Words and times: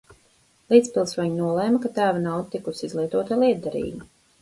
Līdzpilsoņi 0.73 1.35
nolēma, 1.43 1.83
ka 1.85 1.93
tēva 1.99 2.25
nauda 2.25 2.51
tikusi 2.57 2.85
izlietota 2.91 3.43
lietderīgi. 3.47 4.07